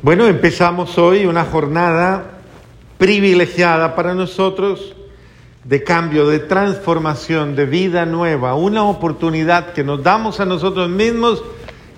[0.00, 2.38] Bueno, empezamos hoy una jornada
[2.98, 4.94] privilegiada para nosotros
[5.64, 11.42] de cambio, de transformación, de vida nueva, una oportunidad que nos damos a nosotros mismos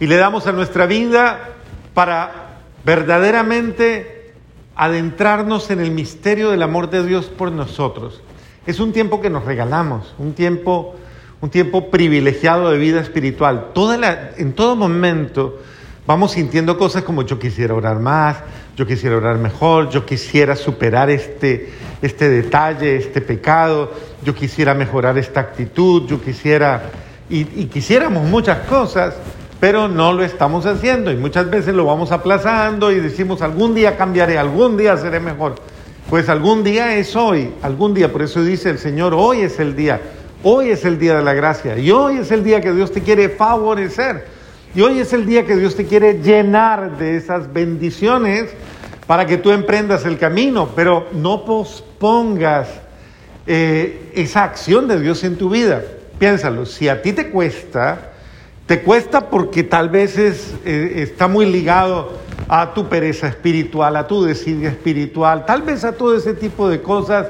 [0.00, 1.50] y le damos a nuestra vida
[1.93, 4.32] para verdaderamente
[4.77, 8.23] adentrarnos en el misterio del amor de Dios por nosotros.
[8.67, 10.96] Es un tiempo que nos regalamos, un tiempo,
[11.43, 13.73] un tiempo privilegiado de vida espiritual.
[13.75, 15.59] Toda la, en todo momento
[16.07, 18.39] vamos sintiendo cosas como yo quisiera orar más,
[18.77, 21.71] yo quisiera orar mejor, yo quisiera superar este,
[22.03, 23.93] este detalle, este pecado,
[24.25, 26.90] yo quisiera mejorar esta actitud, yo quisiera,
[27.29, 29.14] y, y quisiéramos muchas cosas,
[29.61, 33.97] pero no lo estamos haciendo y muchas veces lo vamos aplazando y decimos algún día
[33.97, 35.56] cambiaré, algún día seré mejor.
[36.09, 39.77] Pues algún día es hoy, algún día, por eso dice el Señor, hoy es el
[39.77, 40.01] día,
[40.42, 43.03] hoy es el día de la gracia y hoy es el día que Dios te
[43.03, 44.39] quiere favorecer.
[44.73, 48.51] Y hoy es el día que Dios te quiere llenar de esas bendiciones
[49.09, 52.69] para que tú emprendas el camino, pero no pospongas
[53.49, 55.83] eh, esa acción de Dios en tu vida.
[56.21, 58.12] Piénsalo, si a ti te cuesta,
[58.67, 64.07] te cuesta porque tal vez es, eh, está muy ligado a tu pereza espiritual, a
[64.07, 67.27] tu desidia espiritual, tal vez a todo ese tipo de cosas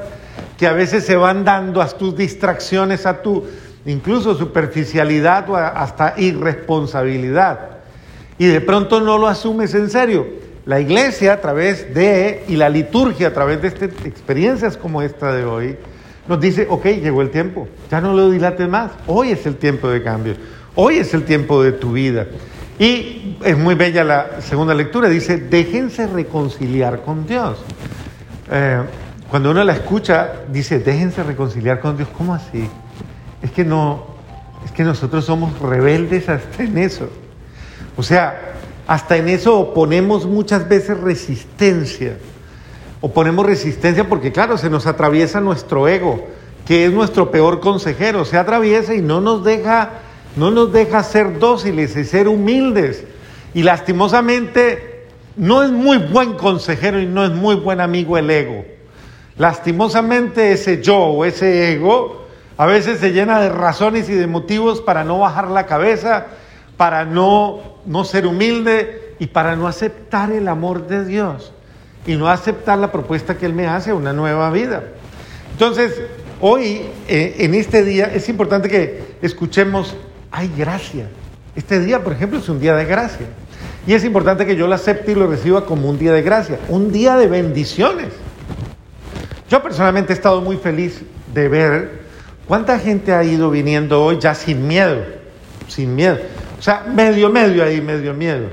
[0.58, 3.47] que a veces se van dando a tus distracciones, a tu
[3.86, 7.78] incluso superficialidad o hasta irresponsabilidad.
[8.38, 10.26] Y de pronto no lo asumes en serio.
[10.66, 15.32] La iglesia a través de, y la liturgia a través de este, experiencias como esta
[15.32, 15.76] de hoy,
[16.28, 19.88] nos dice, ok, llegó el tiempo, ya no lo dilates más, hoy es el tiempo
[19.88, 20.34] de cambio,
[20.76, 22.26] hoy es el tiempo de tu vida.
[22.78, 27.58] Y es muy bella la segunda lectura, dice, déjense reconciliar con Dios.
[28.50, 28.80] Eh,
[29.28, 32.68] cuando uno la escucha, dice, déjense reconciliar con Dios, ¿cómo así?
[33.42, 34.05] Es que no,
[34.64, 37.08] es que nosotros somos rebeldes hasta en eso.
[37.97, 38.55] O sea,
[38.86, 42.16] hasta en eso oponemos muchas veces resistencia.
[43.00, 46.26] Oponemos resistencia porque, claro, se nos atraviesa nuestro ego,
[46.66, 48.25] que es nuestro peor consejero.
[48.25, 49.91] Se atraviesa y no nos deja,
[50.37, 53.04] no nos deja ser dóciles y ser humildes.
[53.54, 55.06] Y lastimosamente
[55.37, 58.64] no es muy buen consejero y no es muy buen amigo el ego.
[59.38, 62.19] Lastimosamente ese yo o ese ego
[62.60, 66.26] a veces se llena de razones y de motivos para no bajar la cabeza,
[66.76, 71.54] para no, no ser humilde y para no aceptar el amor de Dios
[72.06, 74.82] y no aceptar la propuesta que Él me hace, una nueva vida.
[75.53, 76.03] Entonces,
[76.38, 79.97] hoy, eh, en este día, es importante que escuchemos,
[80.31, 81.09] hay gracia.
[81.56, 83.26] Este día, por ejemplo, es un día de gracia.
[83.87, 86.59] Y es importante que yo lo acepte y lo reciba como un día de gracia,
[86.69, 88.09] un día de bendiciones.
[89.49, 91.00] Yo personalmente he estado muy feliz
[91.32, 92.09] de ver
[92.50, 95.05] ¿Cuánta gente ha ido viniendo hoy ya sin miedo?
[95.69, 96.19] Sin miedo.
[96.59, 98.49] O sea, medio, medio ahí, medio miedo.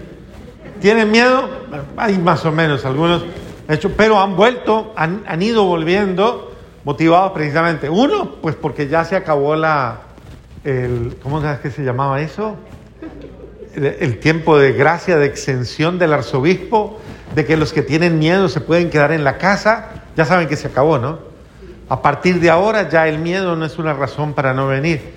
[0.80, 1.50] ¿Tienen miedo?
[1.98, 3.26] Hay más o menos algunos,
[3.98, 6.54] pero han vuelto, han, ido volviendo
[6.84, 7.90] motivados precisamente.
[7.90, 10.02] Uno, pues porque ya se acabó la,
[10.64, 12.56] el, ¿cómo sabes que se llamaba eso?
[13.74, 17.00] el tiempo de gracia, de exención del arzobispo,
[17.34, 20.56] de que los que tienen miedo se pueden quedar en la casa, ya saben que
[20.56, 21.27] se acabó, ¿no?
[21.90, 25.14] A partir de ahora ya el miedo no es una razón para no venir.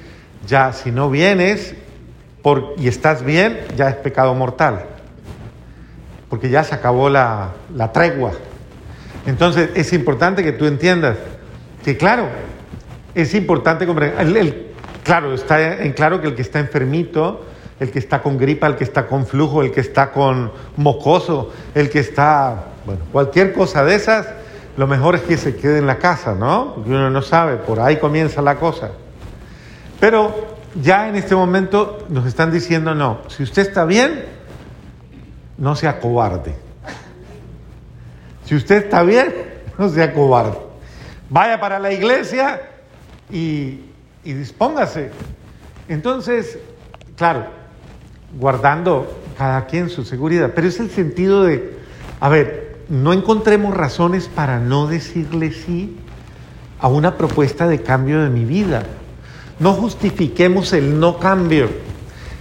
[0.47, 1.75] Ya si no vienes
[2.79, 4.87] y estás bien, ya es pecado mortal.
[6.29, 7.53] Porque ya se acabó la,
[7.93, 8.33] tregua.
[9.27, 11.17] Entonces es importante que tú entiendas
[11.85, 12.29] que claro,
[13.15, 14.73] es importante comprender.
[15.03, 17.45] claro, está en claro que el que está enfermito,
[17.81, 21.51] el que está con gripa, el que está con flujo, el que está con mocoso,
[21.75, 24.29] el que está, bueno, cualquier cosa de esas,
[24.81, 26.73] lo mejor es que se quede en la casa, ¿no?
[26.75, 28.93] Porque uno no sabe, por ahí comienza la cosa.
[30.01, 34.25] Pero ya en este momento nos están diciendo, no, si usted está bien,
[35.59, 36.55] no sea cobarde.
[38.47, 39.35] Si usted está bien,
[39.79, 40.57] no sea cobarde.
[41.29, 42.63] Vaya para la iglesia
[43.31, 43.81] y,
[44.25, 45.11] y dispóngase.
[45.91, 46.59] Entonces,
[47.19, 47.45] claro,
[48.39, 51.75] guardando cada quien su seguridad, pero es el sentido de,
[52.19, 55.97] a ver, no encontremos razones para no decirle sí
[56.81, 58.83] a una propuesta de cambio de mi vida.
[59.61, 61.69] No justifiquemos el no cambio.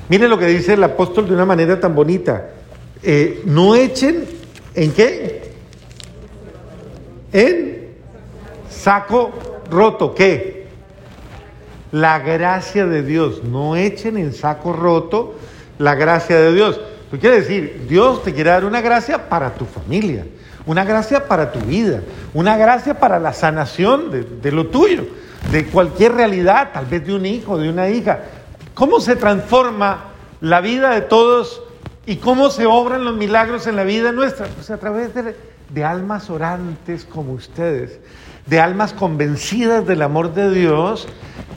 [0.09, 2.49] Mire lo que dice el apóstol de una manera tan bonita.
[3.03, 4.25] Eh, no echen
[4.73, 5.51] en qué?
[7.31, 7.89] En
[8.71, 9.31] saco
[9.69, 10.15] roto.
[10.15, 10.65] ¿Qué?
[11.91, 13.43] La gracia de Dios.
[13.43, 15.35] No echen en saco roto
[15.77, 16.81] la gracia de Dios.
[17.11, 17.85] ¿Qué quiere decir?
[17.87, 20.25] Dios te quiere dar una gracia para tu familia
[20.69, 22.01] una gracia para tu vida,
[22.31, 25.07] una gracia para la sanación de, lo tuyo,
[25.51, 28.19] de cualquier realidad, tal vez de un hijo, de una hija.
[28.75, 30.11] ¿Cómo se transforma
[30.41, 31.63] la vida de todos
[32.05, 34.47] ¿Y cómo se obran los milagros en la vida nuestra?
[34.47, 35.35] Pues a través de,
[35.69, 37.99] de almas orantes como ustedes,
[38.47, 41.07] de almas convencidas del amor de Dios,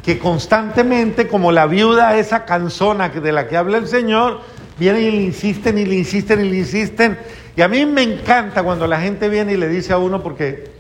[0.03, 4.41] que constantemente, como la viuda esa canzona de la que habla el Señor,
[4.79, 7.19] vienen y le insisten y le insisten y le insisten.
[7.57, 10.71] Y a mí me encanta cuando la gente viene y le dice a uno, porque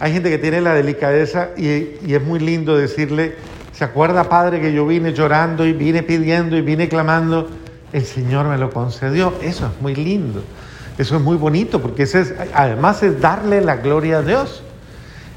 [0.00, 3.36] hay gente que tiene la delicadeza y, es muy lindo decirle,
[3.72, 7.48] ¿se acuerda Padre que yo vine llorando y vine pidiendo y vine clamando?
[7.92, 9.34] El Señor me lo concedió.
[9.42, 10.42] Eso es muy lindo.
[10.96, 14.62] Eso es muy bonito porque es, además es darle la gloria a Dios.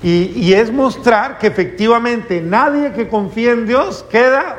[0.02, 4.58] Y, y, es mostrar que efectivamente nadie que confía en Dios queda,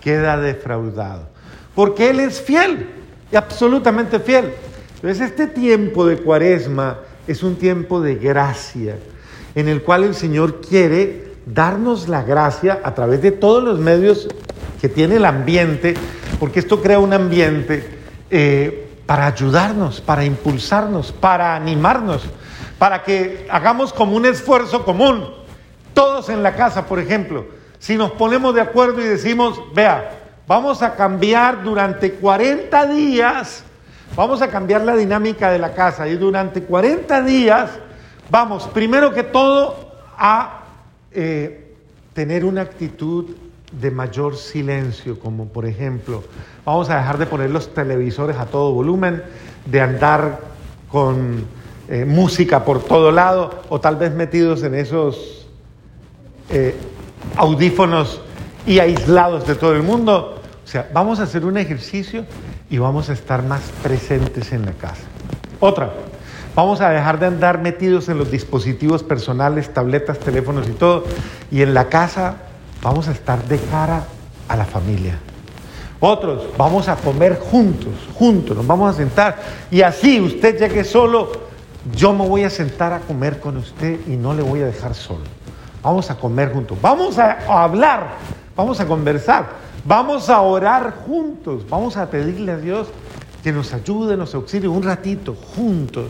[0.00, 1.28] queda defraudado.
[1.74, 2.88] Porque Él es fiel,
[3.30, 4.52] y absolutamente fiel.
[4.96, 8.96] Entonces este tiempo de cuaresma es un tiempo de gracia,
[9.54, 14.28] en el cual el Señor quiere darnos la gracia a través de todos los medios
[14.80, 15.94] que tiene el ambiente,
[16.40, 17.98] porque esto crea un ambiente
[18.30, 22.22] eh, para ayudarnos, para impulsarnos, para animarnos,
[22.78, 25.28] para que hagamos como un esfuerzo común.
[25.92, 27.46] Todos en la casa, por ejemplo,
[27.78, 33.64] si nos ponemos de acuerdo y decimos, vea, vamos a cambiar durante 40 días,
[34.16, 36.08] vamos a cambiar la dinámica de la casa.
[36.08, 37.70] Y durante 40 días
[38.30, 40.64] vamos, primero que todo, a
[41.12, 41.74] eh,
[42.12, 43.36] tener una actitud
[43.72, 46.22] de mayor silencio, como por ejemplo,
[46.64, 49.22] vamos a dejar de poner los televisores a todo volumen,
[49.66, 50.40] de andar
[50.88, 51.44] con
[51.88, 55.46] eh, música por todo lado o tal vez metidos en esos
[56.50, 56.74] eh,
[57.36, 58.20] audífonos
[58.66, 60.40] y aislados de todo el mundo.
[60.64, 62.24] O sea, vamos a hacer un ejercicio
[62.70, 65.02] y vamos a estar más presentes en la casa.
[65.60, 65.92] Otra,
[66.54, 71.04] vamos a dejar de andar metidos en los dispositivos personales, tabletas, teléfonos y todo,
[71.50, 72.36] y en la casa
[72.82, 74.04] vamos a estar de cara
[74.48, 75.18] a la familia.
[76.00, 79.36] Otros, vamos a comer juntos, juntos, nos vamos a sentar.
[79.70, 81.32] Y así usted llegue solo,
[81.94, 84.94] yo me voy a sentar a comer con usted y no le voy a dejar
[84.94, 85.24] solo.
[85.82, 88.16] Vamos a comer juntos, vamos a hablar,
[88.56, 89.48] vamos a conversar,
[89.84, 92.88] vamos a orar juntos, vamos a pedirle a Dios
[93.42, 96.06] que nos ayude, nos auxilie un ratito, juntos.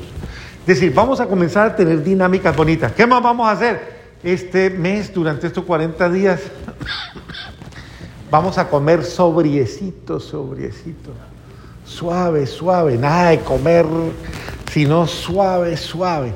[0.60, 2.92] Es decir, vamos a comenzar a tener dinámicas bonitas.
[2.92, 4.04] ¿Qué más vamos a hacer?
[4.22, 6.40] Este mes, durante estos 40 días,
[8.34, 11.12] Vamos a comer sobriecito, sobriecito.
[11.84, 12.98] Suave, suave.
[12.98, 13.86] Nada de comer,
[14.72, 16.32] sino suave, suave.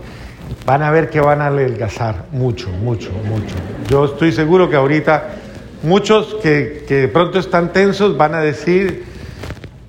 [0.64, 3.52] Van a ver que van a adelgazar mucho, mucho, mucho.
[3.88, 5.37] Yo estoy seguro que ahorita
[5.82, 9.04] muchos que, que de pronto están tensos van a decir,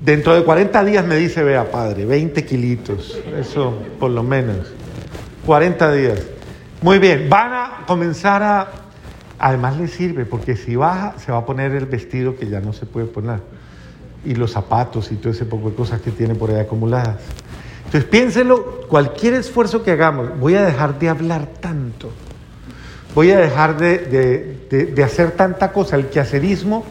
[0.02, 3.20] dentro de 40 días me dice, vea padre, 20 kilitos.
[3.38, 4.74] Eso por lo menos.
[5.46, 6.20] 40 días.
[6.82, 8.68] Muy bien, van a comenzar a
[9.40, 12.74] Además le sirve porque si baja se va a poner el vestido que ya no
[12.74, 13.40] se puede poner
[14.26, 17.22] y los zapatos y todo ese poco de cosas que tiene por ahí acumuladas.
[17.86, 22.12] Entonces piénselo, cualquier esfuerzo que hagamos, voy a dejar de hablar tanto,
[23.16, 24.59] voy a dejar de, de
[25.04, 26.86] hacer tanta cosa, el quehacerismo,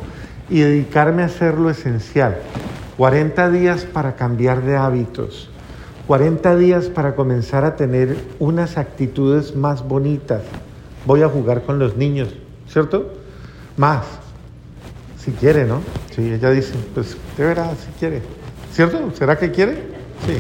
[0.50, 2.38] y dedicarme a hacer lo esencial.
[2.96, 5.50] 40 días para cambiar de hábitos,
[6.06, 10.42] 40 días para comenzar a tener unas actitudes más bonitas
[11.08, 12.28] voy a jugar con los niños,
[12.69, 13.14] ¿cierto?
[13.78, 14.04] Más,
[15.19, 15.80] si quiere, ¿no?
[16.14, 18.20] Sí, ella dice, pues de verdad, si quiere,
[18.73, 19.11] ¿cierto?
[19.16, 19.73] ¿Será que quiere?
[20.26, 20.38] Sí.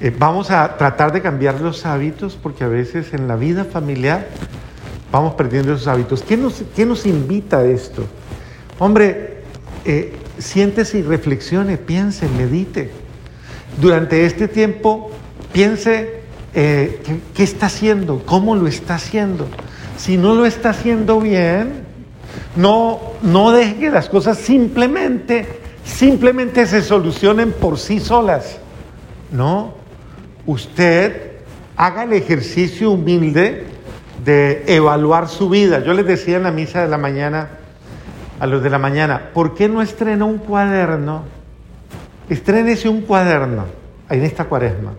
[0.00, 4.26] Eh, vamos a tratar de cambiar los hábitos porque a veces en la vida familiar
[5.14, 6.22] vamos perdiendo esos hábitos.
[6.22, 8.04] ¿Qué nos, qué nos invita a esto?
[8.80, 9.42] Hombre,
[9.84, 12.90] eh, siéntese y reflexione, piense, medite.
[13.80, 15.12] Durante este tiempo,
[15.52, 17.00] piense eh,
[17.32, 19.46] ¿qué, está haciendo, cómo lo está haciendo.
[19.96, 21.84] Si no lo está haciendo bien,
[22.56, 25.46] no, no deje que las cosas simplemente,
[25.84, 28.58] simplemente se solucionen por sí solas.
[29.30, 29.74] No,
[30.44, 31.34] usted
[31.76, 33.73] haga el ejercicio humilde
[34.24, 35.80] de evaluar su vida.
[35.84, 37.48] Yo les decía en la misa de la mañana,
[38.40, 41.22] a los de la mañana, ¿por qué no estrena un cuaderno?
[42.28, 43.64] Estrénese un cuaderno
[44.08, 44.92] en esta cuaresma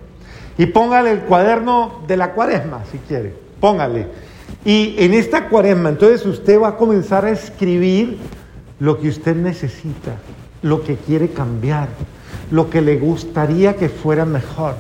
[0.58, 3.34] y póngale el cuaderno de la cuaresma, si quiere.
[3.60, 4.08] Póngale.
[4.64, 8.18] Y en esta cuaresma, entonces usted va a comenzar a escribir
[8.80, 10.16] lo que usted necesita,
[10.62, 11.90] lo que quiere cambiar,
[12.52, 14.76] lo que le gustaría que fuera mejor.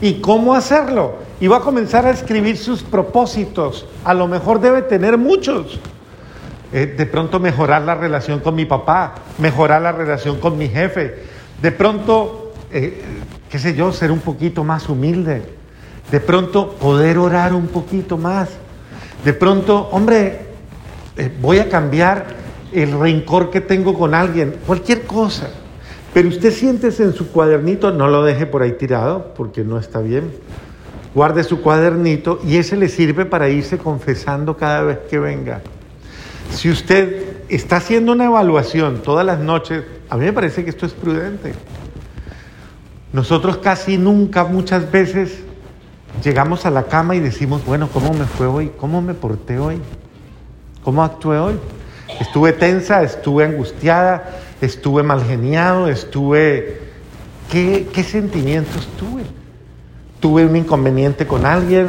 [0.00, 1.27] ¿Y cómo hacerlo?
[1.40, 3.86] Y va a comenzar a escribir sus propósitos.
[4.04, 5.78] A lo mejor debe tener muchos.
[6.72, 11.22] Eh, de pronto mejorar la relación con mi papá, mejorar la relación con mi jefe.
[11.62, 13.02] De pronto eh,
[13.50, 15.42] qué sé yo, ser un poquito más humilde,
[16.10, 18.50] de pronto poder orar un poquito más,
[19.24, 20.40] de pronto, hombre,
[21.16, 22.26] eh, voy a cambiar
[22.72, 25.50] el rencor que tengo con alguien, cualquier cosa,
[26.14, 30.00] Pero usted siéntese en su cuadernito, no lo deje por ahí tirado, porque no está
[30.00, 30.32] bien.
[31.14, 35.62] Guarde su cuadernito y ese le sirve para irse confesando cada vez que venga.
[36.50, 40.86] Si usted está haciendo una evaluación todas las noches, a mí me parece que esto
[40.86, 41.54] es prudente.
[43.12, 45.38] Nosotros casi nunca, muchas veces,
[46.22, 48.72] llegamos a la cama y decimos, bueno, ¿cómo me fue hoy?
[48.78, 49.80] ¿Cómo me porté hoy?
[50.82, 51.54] ¿Cómo actué hoy?
[52.20, 56.86] Estuve tensa, estuve angustiada, estuve mal geniado, estuve...
[57.50, 59.22] ¿Qué, qué sentimientos tuve?
[60.20, 61.88] Tuve un inconveniente con alguien,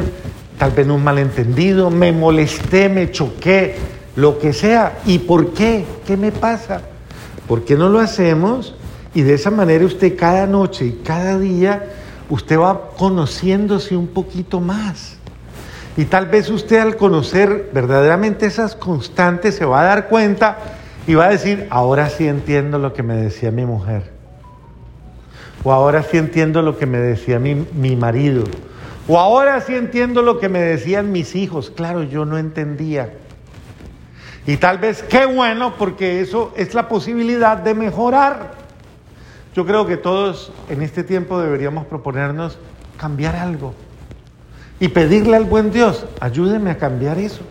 [0.58, 3.76] tal vez un malentendido, me molesté, me choqué,
[4.16, 4.98] lo que sea.
[5.06, 5.84] ¿Y por qué?
[6.06, 6.82] ¿Qué me pasa?
[7.48, 8.74] ¿Por qué no lo hacemos?
[9.14, 11.84] Y de esa manera usted cada noche y cada día,
[12.28, 15.16] usted va conociéndose un poquito más.
[15.96, 20.58] Y tal vez usted al conocer verdaderamente esas constantes se va a dar cuenta
[21.06, 24.19] y va a decir, ahora sí entiendo lo que me decía mi mujer.
[25.62, 28.44] O ahora sí entiendo lo que me decía mi, mi marido.
[29.08, 31.70] O ahora sí entiendo lo que me decían mis hijos.
[31.70, 33.12] Claro, yo no entendía.
[34.46, 38.54] Y tal vez qué bueno porque eso es la posibilidad de mejorar.
[39.54, 42.58] Yo creo que todos en este tiempo deberíamos proponernos
[42.96, 43.74] cambiar algo
[44.80, 47.42] y pedirle al buen Dios, ayúdeme a cambiar eso,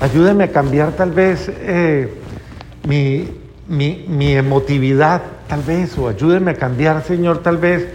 [0.00, 2.14] ayúdeme a cambiar tal vez eh,
[2.86, 3.28] mi,
[3.70, 7.88] mi, emotividad, tal vez, o ayúdeme a cambiar, Señor, tal vez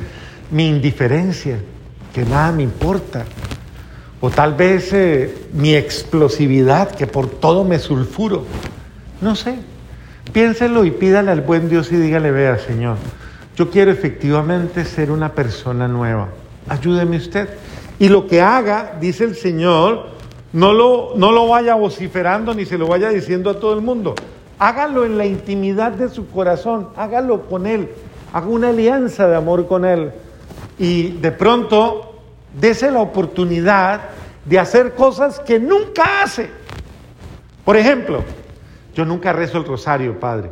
[0.50, 1.60] mi indiferencia,
[2.14, 3.26] que nada me importa,
[4.22, 8.46] o tal vez eh, mi explosividad, que por todo me sulfuro,
[9.20, 9.60] no sé,
[10.32, 12.96] piénselo y pídale al buen Dios y dígale, vea, Señor,
[13.58, 16.30] yo quiero efectivamente ser una persona nueva.
[16.68, 17.50] Ayúdeme usted.
[18.00, 20.08] Y lo que haga, dice el Señor,
[20.52, 24.16] no lo, no lo vaya vociferando ni se lo vaya diciendo a todo el mundo.
[24.58, 27.90] Hágalo en la intimidad de su corazón, hágalo con Él,
[28.34, 30.12] haga una alianza de amor con Él.
[30.80, 32.22] Y de pronto,
[32.60, 34.02] dese la oportunidad
[34.46, 36.50] de hacer cosas que nunca hace.
[37.66, 38.24] Por ejemplo,
[38.94, 40.52] yo nunca rezo el rosario, Padre.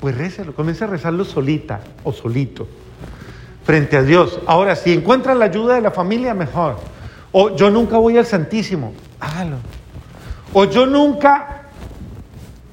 [0.00, 2.66] Pues récelo, comience a rezarlo solita o solito,
[3.64, 4.40] frente a Dios.
[4.46, 6.76] Ahora, si encuentra la ayuda de la familia, mejor.
[7.32, 9.56] O yo nunca voy al Santísimo, hágalo.
[10.52, 11.65] O yo nunca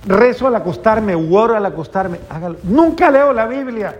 [0.05, 2.57] rezo al acostarme, oro al acostarme, hágalo.
[2.63, 3.95] Nunca leo la Biblia,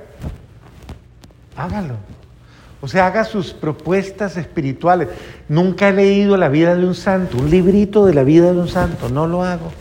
[1.56, 1.96] hágalo.
[2.82, 5.08] O sea, haga sus propuestas espirituales.
[5.48, 8.68] Nunca he leído la vida de un santo, un librito de la vida de un
[8.68, 9.72] santo, no lo hago.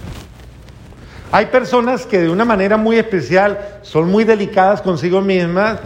[1.33, 5.81] Hay personas que de una manera muy especial son muy delicadas consigo mismas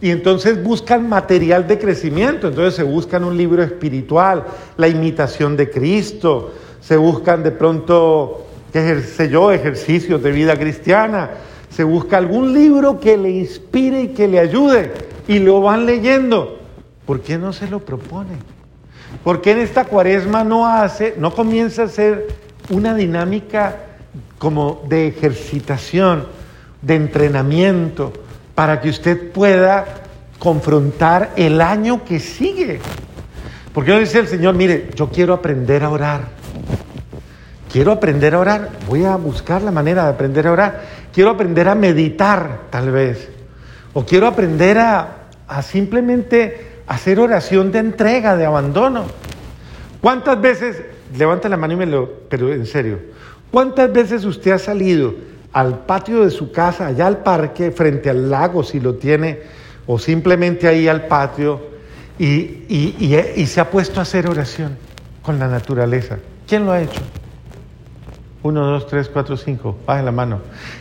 [0.00, 4.44] y entonces buscan material de crecimiento, entonces se buscan un libro espiritual,
[4.76, 11.30] la imitación de Cristo, se buscan de pronto, qué sé yo, ejercicios de vida cristiana,
[11.70, 14.92] se busca algún libro que le inspire y que le ayude
[15.28, 16.58] y lo van leyendo.
[17.06, 18.36] ¿Por qué no se lo propone?
[19.24, 22.28] ¿Por qué en esta cuaresma no hace, no comienza a ser
[22.70, 23.76] una dinámica
[24.38, 26.26] como de ejercitación,
[26.80, 28.12] de entrenamiento,
[28.54, 30.02] para que usted pueda
[30.38, 32.80] confrontar el año que sigue.
[33.72, 36.41] Porque no dice el Señor, mire, yo quiero aprender a orar.
[37.72, 38.68] Quiero aprender a orar.
[38.86, 40.82] Voy a buscar la manera de aprender a orar.
[41.12, 43.30] Quiero aprender a meditar, tal vez.
[43.94, 45.16] O quiero aprender a,
[45.62, 49.06] simplemente hacer oración de entrega, de abandono.
[50.00, 50.82] ¿Cuántas veces,
[51.16, 52.98] levanta la mano y me lo, pero en serio,
[53.52, 55.14] ¿Cuántas veces usted ha salido
[55.52, 59.40] al patio de su casa, allá al parque, frente al lago, si lo tiene,
[59.86, 61.60] o simplemente ahí al patio,
[62.18, 64.78] y, se ha puesto a hacer oración
[65.20, 66.16] con la naturaleza?
[66.46, 67.02] ¿Quién lo ha hecho?
[68.42, 69.76] Uno, dos, tres, cuatro, cinco.
[69.86, 70.40] Baje la mano.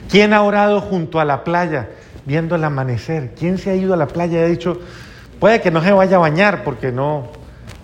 [0.09, 1.89] ¿Quién ha orado junto a la playa
[2.25, 3.33] viendo el amanecer?
[3.37, 4.79] ¿Quién se ha ido a la playa y ha dicho,
[5.39, 7.27] puede que no se vaya a bañar porque no,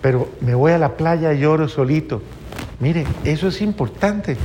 [0.00, 2.22] pero me voy a la playa y oro solito?
[2.80, 4.36] Mire, eso es importante.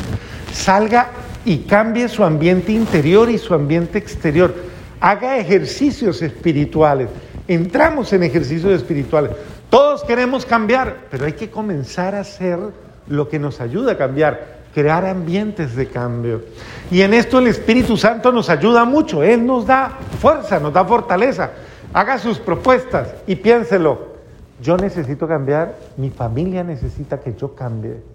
[0.52, 1.10] Salga
[1.46, 4.54] y cambie su ambiente interior y su ambiente exterior.
[5.00, 7.10] Haga ejercicios espirituales.
[7.48, 9.32] Entramos en ejercicios espirituales.
[9.70, 12.60] Todos queremos cambiar, pero hay que comenzar a hacer
[13.08, 16.42] lo que nos ayuda a cambiar, crear ambientes de cambio.
[16.90, 19.24] Y en esto el Espíritu Santo nos ayuda mucho.
[19.24, 21.52] Él nos da fuerza, nos da fortaleza.
[21.94, 24.14] Haga sus propuestas y piénselo.
[24.62, 28.14] Yo necesito cambiar, mi familia necesita que yo cambie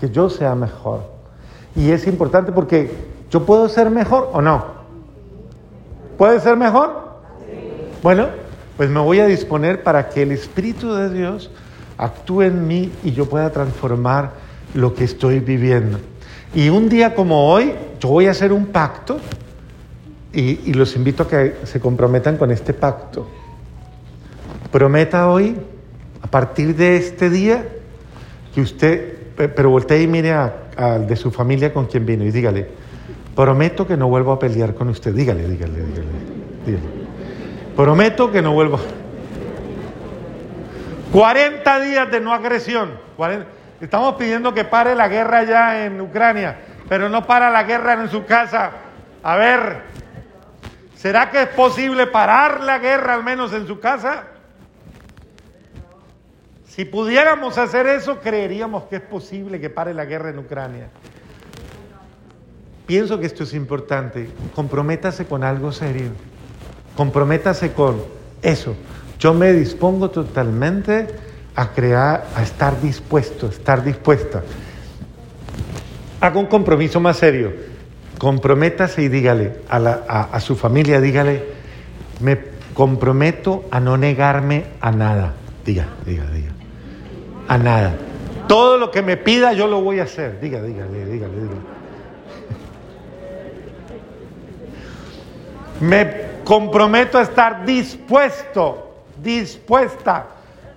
[0.00, 1.02] que yo sea mejor.
[1.76, 2.90] Y es importante porque
[3.30, 4.64] yo puedo ser mejor o no.
[6.18, 7.14] ¿Puede ser mejor?
[8.02, 8.26] Bueno,
[8.76, 11.50] pues me voy a disponer para que el Espíritu de Dios
[11.96, 14.32] actúe en mí y yo pueda transformar
[14.74, 15.98] lo que estoy viviendo.
[16.54, 19.18] Y un día como hoy, yo voy a hacer un pacto
[20.32, 23.28] Y, los invito a que se comprometan con este pacto.
[24.72, 25.56] Prometa hoy,
[26.22, 27.64] a partir de este día,
[28.52, 32.32] que usted, pe- pero voltee y mire al de su familia con quien vino y
[32.32, 32.66] dígale,
[33.36, 35.14] prometo que no vuelvo a pelear con usted.
[35.14, 36.08] Dígale, dígale, dígale.
[36.66, 36.84] dígale.
[37.76, 38.80] Prometo que no vuelvo.
[41.12, 42.90] 40 días de no agresión.
[43.16, 43.46] 40
[43.84, 46.56] Estamos pidiendo que pare la guerra ya en Ucrania,
[46.88, 48.70] pero no para la guerra en su casa.
[49.22, 49.82] A ver,
[50.96, 54.24] ¿será que es posible parar la guerra al menos en su casa?
[56.66, 60.88] Si pudiéramos hacer eso, creeríamos que es posible que pare la guerra en Ucrania.
[62.86, 64.30] Pienso que esto es importante.
[64.54, 66.08] Comprométase con algo serio.
[66.96, 68.02] Comprométase con
[68.40, 68.74] eso.
[69.18, 71.06] Yo me dispongo totalmente
[71.56, 74.42] a crear, a estar dispuesto, estar dispuesta.
[76.20, 77.52] Haga un compromiso más serio.
[78.18, 81.44] Comprométase y dígale a, la- a- su familia, dígale,
[82.20, 82.38] me
[82.74, 85.34] comprometo a no negarme a nada.
[85.64, 86.50] Diga, diga, diga.
[87.48, 87.94] A nada.
[88.48, 90.40] Todo lo que me pida yo lo voy a hacer.
[90.40, 91.74] Diga, dígale, dígale, dígale.
[95.80, 100.26] Me comprometo a estar dispuesto, dispuesta.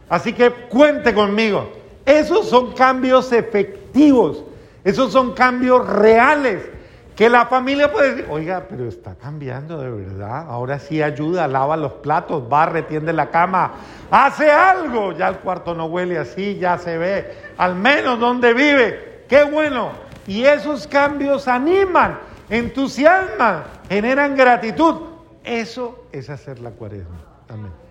[0.09, 1.69] Así que cuente conmigo.
[2.05, 4.43] Esos son cambios efectivos.
[4.83, 6.63] Esos son cambios reales.
[7.17, 10.45] Que la familia puede decir, oiga, pero está cambiando de verdad.
[10.47, 13.73] Ahora sí ayuda, lava los platos, barre, tiende la cama,
[14.11, 15.13] hace algo.
[15.13, 19.23] Ya el cuarto no huele así, ya se ve al menos donde vive.
[19.27, 19.93] Qué bueno.
[20.27, 25.01] Y esos cambios animan, entusiasman, generan gratitud.
[25.43, 27.17] Eso es hacer la cuaresma.
[27.49, 27.86] Amén.